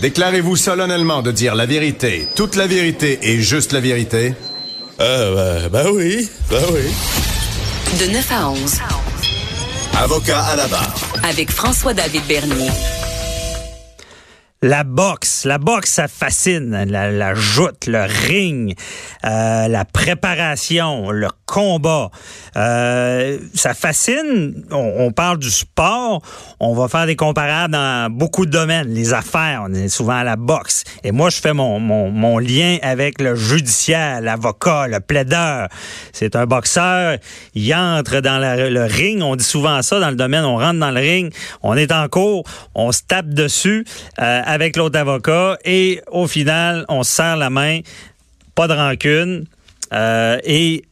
[0.00, 4.34] Déclarez-vous solennellement de dire la vérité, toute la vérité et juste la vérité?
[5.00, 7.98] Euh, ben, ben oui, ben oui.
[7.98, 8.74] De 9 à 11.
[9.96, 10.94] Avocat à la barre.
[11.24, 12.70] Avec François-David Bernier.
[14.60, 16.84] La boxe, la boxe, ça fascine.
[16.88, 18.74] La, la joute, le ring,
[19.24, 22.10] euh, la préparation, le combat,
[22.56, 24.64] euh, ça fascine.
[24.72, 26.22] On, parle du sport.
[26.58, 28.88] On va faire des comparables dans beaucoup de domaines.
[28.88, 30.82] Les affaires, on est souvent à la boxe.
[31.04, 35.68] Et moi, je fais mon, mon, mon lien avec le judiciaire, l'avocat, le plaideur.
[36.12, 37.18] C'est un boxeur.
[37.54, 39.22] Il entre dans le ring.
[39.22, 40.44] On dit souvent ça dans le domaine.
[40.44, 41.32] On rentre dans le ring.
[41.62, 42.42] On est en cours.
[42.74, 43.84] On se tape dessus.
[44.20, 47.80] Euh, avec l'autre avocat et au final, on se serre la main,
[48.54, 49.44] pas de rancune.
[49.92, 50.84] Euh, et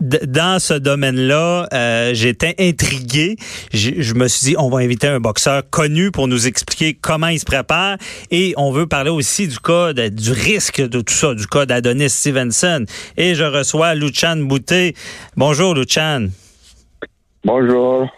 [0.00, 3.36] dans ce domaine-là, euh, j'étais intrigué.
[3.74, 7.40] Je, me suis dit, on va inviter un boxeur connu pour nous expliquer comment il
[7.40, 7.96] se prépare.
[8.30, 12.10] Et on veut parler aussi du cas, du risque de tout ça, du cas d'Adonis
[12.10, 12.84] Stevenson.
[13.16, 14.94] Et je reçois Luchan Bouté.
[15.36, 16.28] Bonjour, Luchan.
[17.44, 18.08] Bonjour.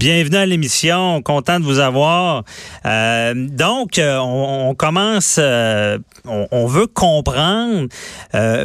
[0.00, 2.44] Bienvenue à l'émission, content de vous avoir.
[2.86, 7.86] Euh, donc, euh, on, commence, euh, on, veut comprendre,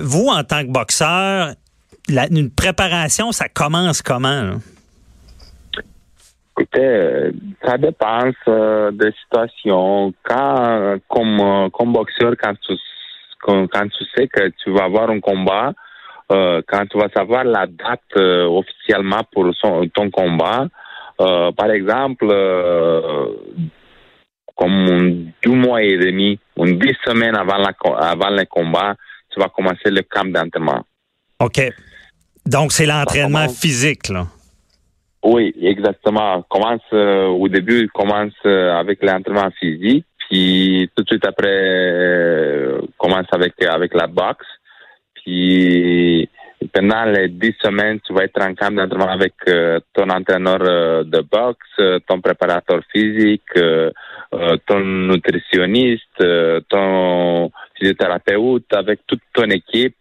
[0.01, 1.49] vous en tant que boxeur,
[2.07, 4.51] une préparation, ça commence comment?
[6.57, 7.31] Écoutez,
[7.65, 10.13] ça dépend de situation.
[10.23, 12.73] Quand, comme, boxeur, quand tu,
[13.41, 15.73] quand, tu sais que tu vas avoir un combat,
[16.29, 19.51] quand tu vas savoir la date officiellement pour
[19.93, 20.69] ton combat,
[21.21, 23.27] euh, par exemple, euh,
[24.55, 28.95] comme deux mois et demi, une dix semaines avant, la, avant le combat,
[29.31, 30.83] tu vas commencer le camp d'entraînement.
[31.39, 31.61] OK.
[32.45, 34.27] Donc, c'est l'entraînement physique, là.
[35.23, 36.43] Oui, exactement.
[36.43, 43.53] Commence euh, au début, commence avec l'entraînement physique, puis tout de suite après, commence avec
[43.63, 44.45] avec la boxe,
[45.15, 46.29] puis
[46.75, 51.05] pendant les dix semaines, tu vas être en camp d'entraînement avec euh, ton entraîneur euh,
[51.05, 53.57] de boxe, euh, ton préparateur physique,
[54.67, 56.21] ton nutritionniste,
[56.67, 59.95] ton physiothérapeute, avec toute ton équipe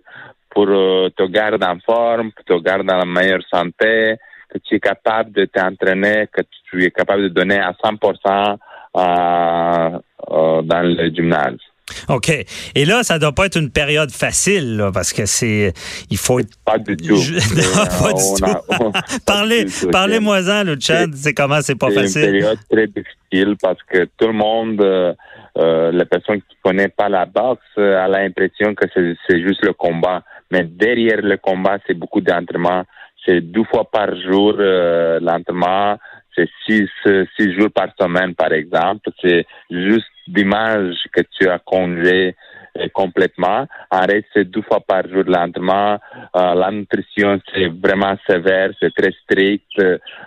[0.50, 4.16] pour te garder en forme, pour te garder la meilleure santé,
[4.48, 8.58] que tu es capable de t'entraîner, que tu es capable de donner à 100%
[8.94, 11.60] dans le gymnase.
[12.08, 12.30] OK.
[12.74, 15.72] Et là, ça doit pas être une période facile, là, parce que c'est.
[16.10, 16.40] Il faut.
[16.64, 17.14] Pas du tout.
[17.56, 19.20] non, pas du tout.
[19.26, 21.06] parlez, parlez-moi-en, le chat.
[21.14, 22.08] C'est comment c'est pas facile.
[22.08, 25.12] C'est une période très difficile parce que tout le monde, euh,
[25.58, 29.74] euh la personne qui connaît pas la boxe, euh, a l'impression que c'est juste le
[29.74, 30.22] combat.
[30.50, 32.84] Mais derrière le combat, c'est beaucoup d'entraînement.
[33.26, 35.98] C'est deux fois par jour euh, l'entraînement
[36.36, 36.88] c'est six,
[37.36, 39.08] six jours par semaine, par exemple.
[39.22, 42.34] C'est juste d'image que tu as congé
[42.78, 43.66] euh, complètement.
[43.90, 45.98] Arrête, c'est deux fois par jour lentement.
[46.36, 49.64] Euh, la nutrition, c'est vraiment sévère, c'est très strict.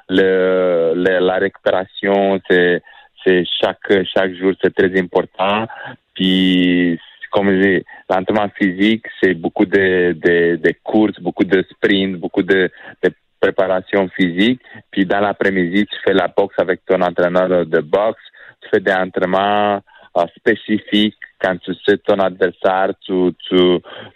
[0.09, 2.81] Le, la récupération, c'est,
[3.23, 5.67] c'est chaque, chaque jour, c'est très important.
[6.13, 6.99] Puis,
[7.31, 12.43] comme je dis, l'entraînement physique, c'est beaucoup de, de, de courses, beaucoup de sprints, beaucoup
[12.43, 12.71] de,
[13.03, 14.61] de préparation physique.
[14.91, 18.21] Puis dans l'après-midi, tu fais la boxe avec ton entraîneur de boxe.
[18.61, 19.81] Tu fais des entraînements
[20.17, 21.17] euh, spécifiques.
[21.39, 23.57] Quand tu sais ton adversaire, tu, tu,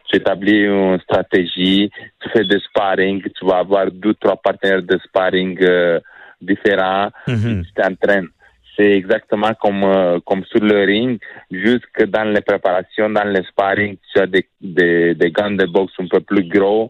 [0.09, 1.91] tu, établis une stratégie.
[2.19, 3.21] Tu fais des sparring.
[3.21, 5.99] Tu vas avoir deux, trois partenaires de sparring euh,
[6.41, 7.09] différents.
[7.27, 8.29] Mm Tu t'entraînes.
[8.75, 11.19] C'est exactement comme, euh, comme sur le ring,
[11.51, 15.65] juste que dans les préparations, dans les sparring, tu as des, des, des gants de
[15.65, 16.89] boxe un peu plus gros,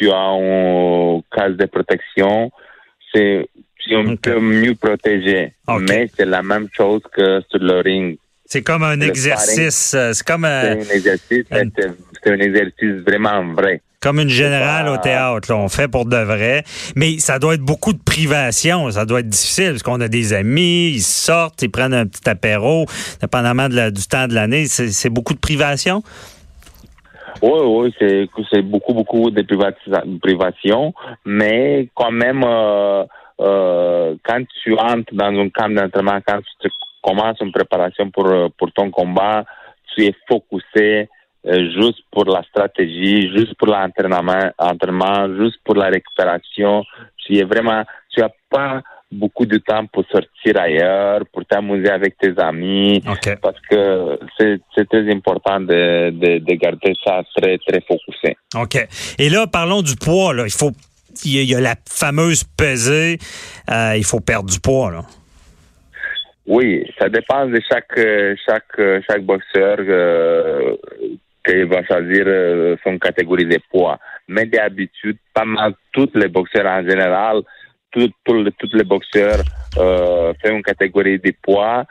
[0.00, 2.50] tu as un cas de protection,
[3.12, 3.46] c'est
[3.92, 5.52] un peu mieux protégé.
[5.80, 8.18] Mais c'est la même chose que sur le ring.
[8.46, 9.94] C'est comme un exercice.
[9.94, 11.44] Euh, c'est comme un, exercice.
[11.50, 13.80] C'est un exercice vraiment vrai.
[14.00, 16.64] Comme une générale au théâtre, on fait pour de vrai.
[16.96, 18.90] Mais ça doit être beaucoup de privation.
[18.90, 22.28] Ça doit être difficile parce qu'on a des amis, ils sortent, ils prennent un petit
[22.28, 22.86] apéro,
[23.20, 24.66] dépendamment du temps de l'année.
[24.66, 26.02] C'est beaucoup de privation?
[27.42, 29.42] Oui, oui, c'est c'est beaucoup, beaucoup de
[30.18, 30.92] privation,
[31.24, 33.04] mais quand même, euh,
[33.40, 36.68] euh, quand tu entres dans un camp d'entraînement, quand tu
[37.02, 38.26] commences une préparation pour,
[38.58, 39.44] pour ton combat,
[39.94, 41.08] tu es focusé
[41.46, 46.84] euh, juste pour la stratégie, juste pour l'entraînement, entraînement, juste pour la récupération.
[47.16, 52.16] Tu es vraiment, tu as pas beaucoup de temps pour sortir ailleurs, pour t'amuser avec
[52.18, 53.02] tes amis,
[53.42, 58.36] parce que c'est très important de, de, garder ça très, très focusé.
[58.54, 58.88] OK.
[59.18, 60.32] Et là, parlons du poids.
[60.32, 60.44] Là.
[60.44, 60.72] Il faut
[61.24, 63.18] il y, a, la fameuse pesée.
[63.70, 64.90] Euh, il faut perdre du poids.
[64.90, 65.02] Là.
[66.46, 67.98] Oui, ça dépend de chaque
[68.46, 70.76] chaque chaque boxeur euh,
[71.46, 73.98] qui va choisir euh, son catégorie de poids.
[74.28, 77.42] Mais d'habitude, pas mal tous les boxeurs en général,
[77.92, 78.00] tous
[78.34, 79.42] les, tous les boxeurs
[79.78, 81.84] euh, font une catégorie de poids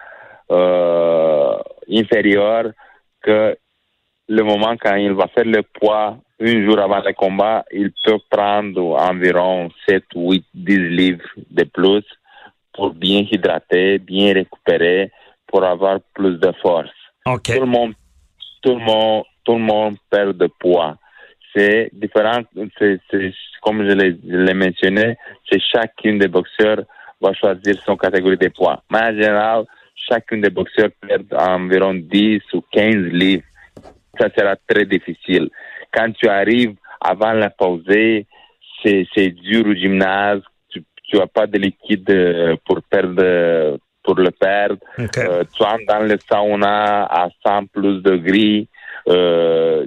[0.52, 1.58] euh,
[1.92, 2.72] inférieure
[3.22, 3.58] que
[4.28, 8.20] le moment quand il va faire le poids un jour avant le combat, il peut
[8.30, 12.04] prendre environ 7, 8, 10 livres de plus
[12.74, 15.12] pour bien hydrater, bien récupérer,
[15.48, 16.90] pour avoir plus de force.
[17.56, 17.94] Tout le monde,
[18.62, 20.96] tout le monde, tout le monde perd de poids.
[21.56, 22.42] C'est différent,
[22.78, 23.00] c'est,
[23.62, 25.18] comme je l'ai, mentionné,
[25.50, 26.84] c'est chacun des boxeurs
[27.20, 28.82] va choisir son catégorie de poids.
[28.92, 29.66] Mais en général,
[29.96, 33.44] chacun des boxeurs perd environ 10 ou 15 livres.
[34.20, 35.50] Ça sera très difficile.
[35.92, 40.42] Quand tu arrives avant la pause, c'est, c'est dur au gymnase.
[40.70, 44.78] Tu, tu as pas de liquide euh, pour perdre, pour le perdre.
[45.00, 48.68] Euh, tu entres dans le sauna à 100 plus degrés.
[49.08, 49.86] Euh,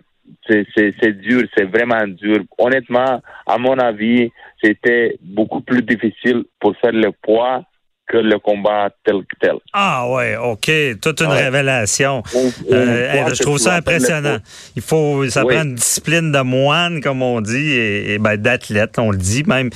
[0.49, 2.39] c'est, dur, c'est vraiment dur.
[2.59, 4.31] Honnêtement, à mon avis,
[4.63, 7.65] c'était beaucoup plus difficile pour faire le poids
[8.09, 9.55] que le combat tel que tel.
[9.73, 10.71] Ah ouais, OK.
[11.01, 11.45] Toute une Ouais.
[11.45, 12.23] révélation.
[12.35, 14.39] On- on Euh, je trouve ça impressionnant.
[14.77, 15.55] Il faut, ça Oui.
[15.55, 19.45] prend une discipline de moine, comme on dit, et, et ben, d'athlète, on le dit
[19.47, 19.71] même.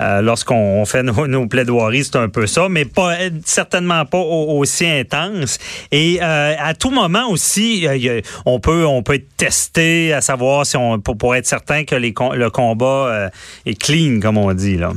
[0.00, 3.14] Euh, Lorsqu'on on fait nos, nos plaidoiries, c'est un peu ça, mais pas
[3.44, 5.58] certainement pas au- aussi intense.
[5.92, 10.64] Et euh, à tout moment aussi, euh, on peut on peut être testé à savoir
[10.64, 13.28] si on pour, pour être certain que les, le combat euh,
[13.66, 14.90] est clean, comme on dit là.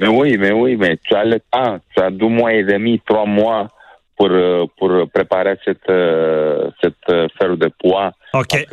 [0.00, 1.78] Mais oui, mais oui, mais tu as le temps.
[1.96, 3.68] Tu as deux mois et demi, trois mois
[4.16, 7.26] pour, euh, pour préparer cette, euh, cette euh,
[7.56, 8.12] de poids.
[8.32, 8.66] OK.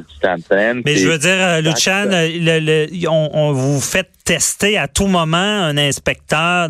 [0.85, 5.37] Mais je veux dire, Luchan, le- le- on, on vous fait tester à tout moment.
[5.37, 6.69] Un inspecteur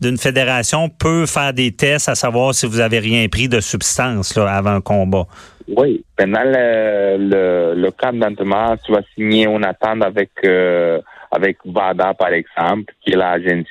[0.00, 4.36] d'une fédération peut faire des tests à savoir si vous avez rien pris de substance
[4.36, 5.26] là, avant un combat.
[5.68, 11.00] Oui, pendant le, le, le camp d'entraînement, tu vas signer une attente avec, euh,
[11.36, 13.66] avec VADA, par exemple, qui est l'agence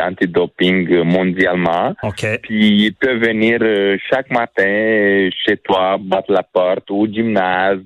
[0.00, 1.94] antidoping mondialement.
[2.02, 2.40] OK.
[2.42, 7.80] Puis il peut venir euh, chaque matin chez toi, battre la porte, au gymnase.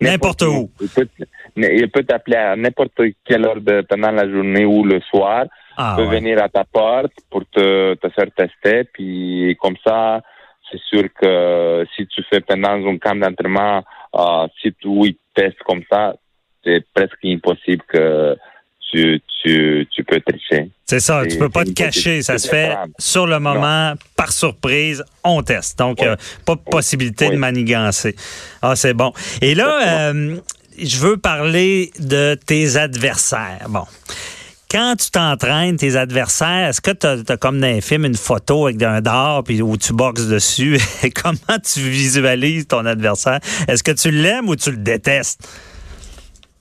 [0.00, 0.70] N'importe où.
[0.80, 1.08] Il peut,
[1.56, 5.46] il peut t'appeler à n'importe quelle heure de, pendant la journée ou le soir.
[5.78, 6.20] Ah, peut ouais.
[6.20, 8.84] venir à ta porte pour te, te faire tester.
[8.92, 10.22] Puis comme ça,
[10.70, 13.82] c'est sûr que si tu fais pendant un camp d'entraînement,
[14.14, 16.14] euh, si tu testes comme ça,
[16.64, 18.36] c'est presque impossible que
[18.90, 20.70] tu, tu, tu peux tricher.
[20.86, 22.22] C'est ça, tu peux pas te cacher.
[22.22, 25.78] Ça se fait sur le moment, par surprise, on teste.
[25.78, 26.06] Donc, Oui.
[26.08, 28.14] euh, pas de possibilité de manigancer.
[28.62, 29.12] Ah, c'est bon.
[29.42, 30.36] Et là, euh,
[30.80, 33.66] je veux parler de tes adversaires.
[33.68, 33.84] Bon.
[34.70, 38.66] Quand tu t'entraînes, tes adversaires, est-ce que tu as, comme dans un film une photo
[38.66, 40.78] avec un dard puis où tu boxes dessus?
[41.22, 43.38] Comment tu visualises ton adversaire?
[43.68, 45.48] Est-ce que tu l'aimes ou tu le détestes?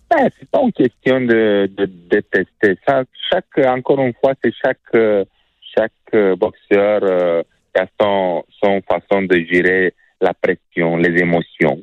[0.09, 2.77] Ben, c'est pas une question de, de, de tester.
[3.31, 5.25] Chaque, encore une fois, c'est chaque, euh,
[5.75, 7.43] chaque euh, boxeur euh,
[7.73, 11.81] qui a son, son façon de gérer la pression, les émotions.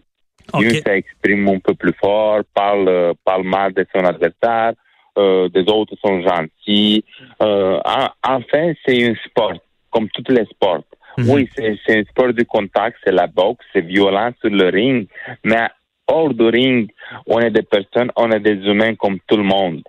[0.54, 0.62] OK.
[0.62, 4.72] Lui, ça exprime un peu plus fort, parle, euh, parle mal de son adversaire,
[5.18, 7.04] euh, des autres sont gentils.
[7.42, 9.52] Euh, en- enfin, c'est un sport,
[9.90, 10.84] comme tous les sports.
[11.18, 11.28] Mhm.
[11.28, 15.06] Oui, c'est un sport de contact, c'est la boxe, c'est violent sur le ring,
[15.44, 15.68] mais
[16.06, 16.90] hors du ring,
[17.26, 19.82] on est des personnes, on est des humains comme tout le monde.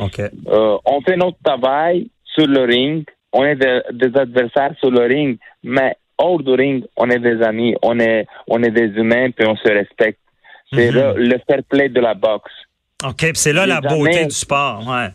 [0.00, 5.00] Euh, on fait notre travail sur le ring, on est des, des adversaires sur le
[5.06, 9.30] ring, mais hors du ring, on est des amis, on est, on est des humains,
[9.30, 10.20] puis on se respecte.
[10.72, 10.94] C'est Mhm.
[11.16, 12.52] le, le fair play de la boxe.
[13.04, 14.82] OK, puis c'est là la jamais- beauté du sport.
[14.86, 15.08] Ouais.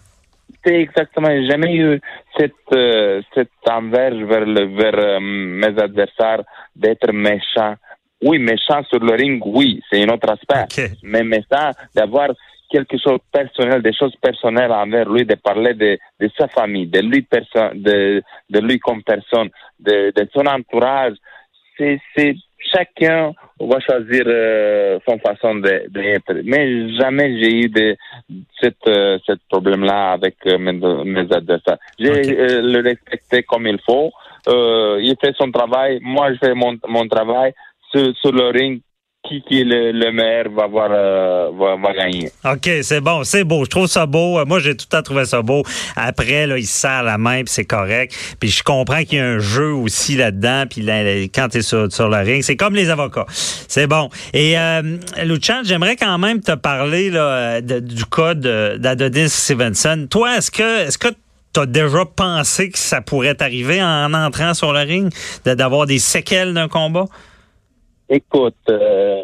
[0.66, 2.00] C'est exactement, j'ai jamais eu
[2.38, 6.42] cette, euh, cette envers vers, le, vers euh, mes adversaires
[6.76, 7.76] d'être méchant.
[8.24, 10.64] Oui, méchant sur le ring, oui, c'est un autre aspect.
[10.84, 10.92] OK.
[11.04, 12.30] Mais méchant, d'avoir
[12.70, 16.88] quelque chose de personnel, des choses personnelles envers lui, de parler de, de sa famille,
[16.88, 19.50] de lui, perso- de, de lui comme personne,
[19.80, 21.16] de, de son entourage,
[21.78, 22.36] c'est, c'est
[22.74, 26.34] chacun va choisir euh, son façon de- d'être.
[26.46, 27.98] Mais jamais j'ai eu de
[28.62, 31.78] cette, euh, ce problème-là avec euh, mes, mes adversaires.
[32.00, 32.28] J'ai Ok.
[32.28, 34.12] euh, le respecté comme il faut.
[34.48, 37.54] Euh, il fait son travail, moi je fais mon, mon travail
[37.92, 38.82] sur, le ring.
[39.30, 42.32] Qui, qui est le, meilleur va, avoir, euh, va, va gagner.
[42.44, 43.64] OK, c'est bon, c'est beau.
[43.66, 44.40] Je trouve ça beau.
[44.40, 45.62] Euh, Moi, j'ai tout temps trouvé ça beau.
[45.96, 48.16] Après, là, il se serre la main, puis c'est correct.
[48.40, 50.64] Puis je comprends qu'il y a un jeu aussi là-dedans.
[50.68, 51.04] Puis là,
[51.36, 53.28] quand tu es sur, sur le ring, c'est comme les avocats.
[53.30, 54.10] C'est bon.
[54.34, 60.08] Et euh, Luchan, j'aimerais quand même te parler là, du cas d'Adonis Stevenson.
[60.10, 61.10] Toi, est-ce que est-ce que
[61.60, 65.12] as déjà pensé que ça pourrait arriver en entrant sur le ring,
[65.46, 67.06] d'avoir des séquelles d'un combat?
[68.14, 69.22] Écoute, euh,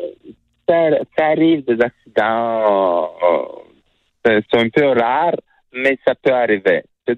[0.65, 3.11] ça, arrive des accidents,
[4.25, 5.35] euh, c'est un peu rare,
[5.73, 6.83] mais ça peut arriver.
[7.05, 7.13] Ça,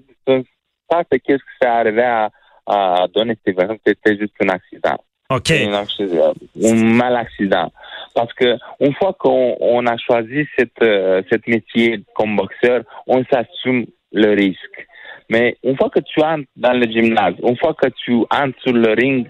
[1.12, 2.30] c'est qu'est-ce que ça arrivé à,
[2.66, 4.98] à Donner c'était juste un accident.
[5.30, 5.52] OK.
[5.52, 7.70] Un, mal accident.
[8.16, 13.86] Parce que une fois qu'on a choisi cette, euh, cette métier comme boxeur, on s'assume
[14.10, 14.88] le risque.
[15.30, 18.72] Mais une fois que tu entres dans le gymnase, une fois que tu entres sur
[18.72, 19.28] le ring,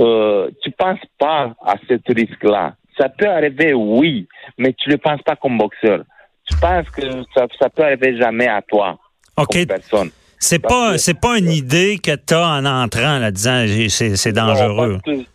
[0.00, 2.74] euh, tu penses pas à ce risque-là.
[2.96, 6.04] Ça peut arriver, oui, mais tu ne le penses pas comme boxeur.
[6.48, 7.02] Tu penses que
[7.34, 8.96] ça, ça peut arriver jamais à toi,
[9.36, 10.10] comme personne.
[10.38, 14.98] C'est pas, c'est pas une idée que tu as en entrant, là, disant c'est dangereux.
[15.04, 15.26] tu,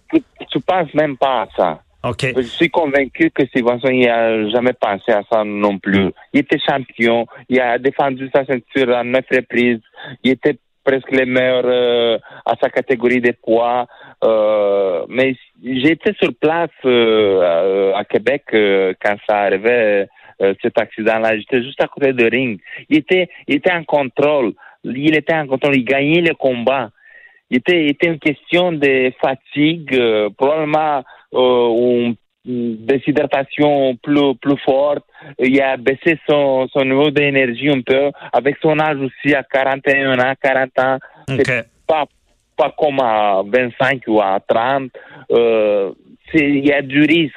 [0.50, 1.80] tu, penses même pas à ça.
[2.22, 6.12] Je suis convaincu que Vincent il n'a jamais pensé à ça non plus.
[6.34, 9.82] Il était champion, il a défendu sa ceinture à neuf reprises,
[10.24, 13.88] il était presque le meilleur euh, à sa catégorie de poids.
[14.24, 20.08] Euh, mais j'étais sur place euh, à Québec quand ça arrivait,
[20.62, 21.38] cet accident-là.
[21.38, 22.60] J'étais juste à côté de ring.
[22.90, 24.54] Il était, il était en contrôle
[24.86, 26.90] il était en contrôle, il gagnait le combat.
[27.50, 31.04] Il était, était une question de fatigue, euh, probablement
[31.34, 32.14] euh,
[32.46, 35.04] une déshydratation plus, plus forte.
[35.40, 40.20] Il a baissé son, son niveau d'énergie un peu, avec son âge aussi à 41
[40.20, 40.98] ans, 40 ans.
[41.28, 42.06] C'est pas,
[42.56, 44.92] pas comme à 25 ou à 30.
[45.32, 45.92] Euh,
[46.34, 47.36] il y a du risque.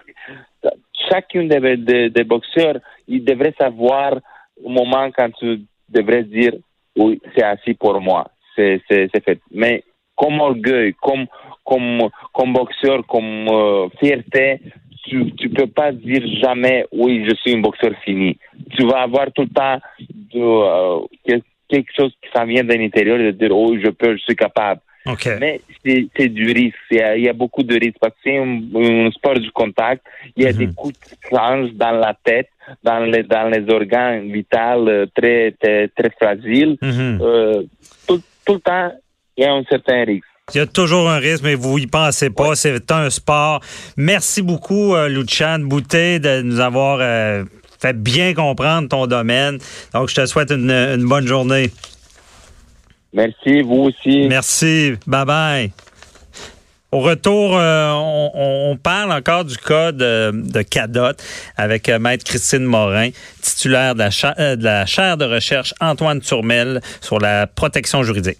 [1.08, 4.18] Chacun des, des, des boxeurs, il devrait savoir
[4.62, 6.52] au moment quand tu devrais dire
[6.96, 8.28] oui, c'est assis pour moi.
[8.56, 9.38] C'est fait.
[9.52, 9.84] Mais
[10.16, 11.26] comme orgueil, comme,
[11.68, 14.60] comme, comme boxeur, comme euh, fierté,
[15.04, 18.38] tu ne peux pas dire jamais oui, je suis un boxeur fini.
[18.76, 19.78] Tu vas avoir tout le temps
[20.34, 21.00] euh,
[21.68, 24.80] quelque chose qui s'en vient de l'intérieur de dire oh, je peux, je suis capable.
[25.40, 26.76] Mais c'est du risque.
[26.90, 30.04] Il y, a, beaucoup de risques parce que c'est un, sport du contact.
[30.36, 30.74] Il y a des mhm.
[30.74, 32.50] coups de tranche dans la tête,
[32.82, 36.76] dans les, dans les organes vitaux euh, très, très, très fragiles.
[36.82, 37.18] Mhm.
[37.22, 37.62] Euh,
[38.06, 38.92] tout, le temps,
[39.36, 40.26] il y a un certain risque.
[40.54, 42.54] Il y a toujours un risque, mais vous y pensez pas.
[42.54, 43.60] C'est un sport.
[43.96, 46.98] Merci beaucoup, euh, Luchan Boutet, de nous avoir
[47.80, 49.58] fait bien comprendre ton domaine.
[49.92, 51.70] Donc, je te souhaite une bonne journée.
[53.12, 54.26] Merci, vous aussi.
[54.28, 54.94] Merci.
[55.06, 55.72] Bye bye.
[56.90, 61.18] Au retour, euh, on, parle encore du cas de, de Cadot
[61.58, 63.10] avec euh, Maître Christine Morin,
[63.42, 68.38] titulaire de la, euh, de la chaire de recherche Antoine Turmel sur la protection juridique.